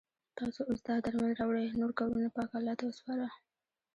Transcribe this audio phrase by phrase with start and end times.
[0.37, 3.27] تاسو اوس دا درمل راوړئ نور کارونه پاک الله ته وسپاره.